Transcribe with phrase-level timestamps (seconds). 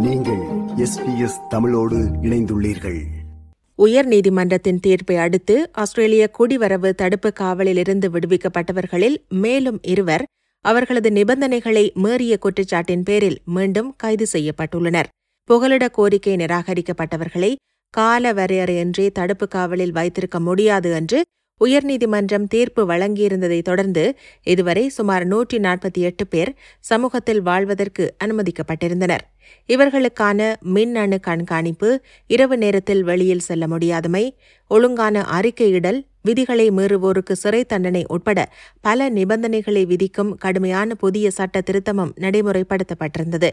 [0.00, 3.02] SBS தமிழோடு இணைந்துள்ளீர்கள்.
[3.74, 10.24] உயர் நீதிமன்றத்தின் தீர்ப்பை அடுத்து ஆஸ்திரேலிய குடிவரவு தடுப்பு காவலில் இருந்து விடுவிக்கப்பட்டவர்களில் மேலும் இருவர்
[10.60, 15.04] அவர்களது நிபந்தனைகளை மீறிய குற்றச்சாட்டின் பேரில் மீண்டும் கைது செய்யப்பட்டுள்ளனர்.
[15.44, 17.54] புகலிட கோரிக்கை நிராகரிக்கப்பட்டவர்களை
[17.90, 21.24] கால வரையறையின்றி தடுப்பு காவலில் வைத்திருக்க முடியாது என்று
[21.64, 24.04] உயர்நீதிமன்றம் தீர்ப்பு வழங்கியிருந்ததை தொடர்ந்து
[24.42, 29.24] இதுவரை சுமார் நூற்றி நாற்பத்தி எட்டு பேர் சமூகத்தில் வாழ்வதற்கு அனுமதிக்கப்பட்டிருந்தனர்.
[29.68, 30.40] இவர்களுக்கான
[30.74, 31.88] மின்னணு கண்காணிப்பு
[32.26, 34.24] இரவு நேரத்தில் வெளியில் செல்ல முடியாதமை
[34.70, 38.38] ஒழுங்கான அறிக்கையிடல் விதிகளை மீறுவோருக்கு சிறை தண்டனை உட்பட
[38.80, 43.50] பல நிபந்தனைகளை விதிக்கும் கடுமையான புதிய சட்ட திருத்தமும் நடைமுறைப்படுத்தப்பட்டிருந்தது.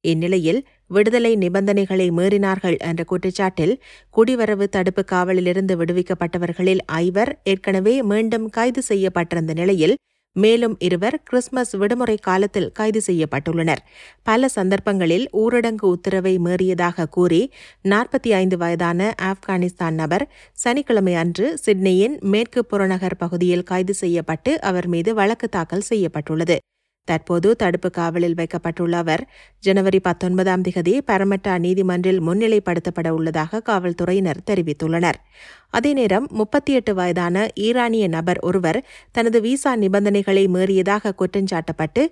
[0.00, 3.80] இந்நிலையில் விடுதலை நிபந்தனைகளை மீறினார்கள் என்ற குற்றச்சாட்டில்
[4.16, 9.96] குடிவரவு தடுப்பு காவலிலிருந்து விடுவிக்கப்பட்டவர்களில் ஐவர் ஏற்கனவே மீண்டும் கைது செய்யப்பட்டிருந்த நிலையில்
[10.32, 13.78] மேலும் இருவர் கிறிஸ்துமஸ் விடுமுறை காலத்தில் கைது செய்யப்பட்டுள்ளனர்.
[14.22, 17.52] பல சந்தர்ப்பங்களில் ஊரடங்கு உத்தரவை மீறியதாக கூறி
[17.84, 25.14] நாற்பத்தி ஐந்து வயதான ஆப்கானிஸ்தான் நபர் சனிக்கிழமை அன்று சிட்னியின் மேற்கு புறநகர் பகுதியில் கைது செய்யப்பட்டு அவர் மீது
[25.14, 26.58] வழக்கு தாக்கல் செய்யப்பட்டுள்ளது.
[27.10, 29.22] தற்போது தடுப்பு காவலில் வைக்கப்பட்டுள்ள அவர்
[29.64, 35.18] ஜனவரி பத்தொன்பதாம் திகதி பரமட்டா நீதிமன்றில் முன்னிலைப்படுத்தப்பட உள்ளதாக காவல்துறையினர் தெரிவித்துள்ளனர்.
[35.70, 38.80] அதே நேரம் முப்பத்தி எட்டு வயதான ஈரானிய நபர் ஒருவர்
[39.12, 42.04] தனது விசா நிபந்தனைகளை மீறியதாக குற்றஞ்சாட்டப்பட்டு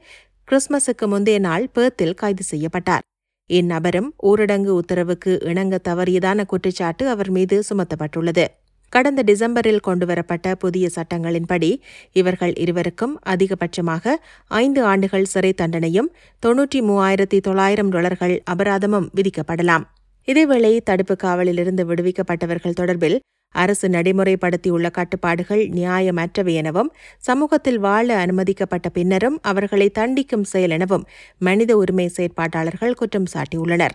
[0.48, 3.04] கிறிஸ்துமஸுக்கு முந்தைய நாள் பேர்த்தில் கைது செய்யப்பட்டார்.
[3.50, 8.44] இந்நபரும் ஊரடங்கு உத்தரவுக்கு இணங்க தவறியதான குற்றச்சாட்டு அவர் மீது சுமத்தப்பட்டுள்ளது.
[8.88, 11.70] கடந்த டிசம்பரில் கொண்டுவரப்பட்ட புதிய சட்டங்களின்படி
[12.12, 14.14] இவர்கள் இருவருக்கும் அதிகபட்சமாக
[14.48, 16.10] ஐந்து ஆண்டுகள் சிறை தண்டனையும்
[16.42, 19.86] தொன்னூற்றி மூவாயிரத்தி தொள்ளாயிரம் டாலர்கள் அபராதமும் விதிக்கப்படலாம்.
[20.28, 23.18] இதேவேளை தடுப்பு காவலிலிருந்து விடுவிக்கப்பட்டவர்கள் தொடர்பில்
[23.54, 31.06] அரசு நடைமுறைப்படுத்தியுள்ள கட்டுப்பாடுகள் நியாயமற்றவை எனவும் சமூகத்தில் வாழ அனுமதிக்கப்பட்ட பின்னரும் அவர்களை தண்டிக்கும் செயல் எனவும்
[31.38, 33.94] மனித உரிமை செயற்பாட்டாளர்கள் குற்றம் சாட்டியுள்ளனர்.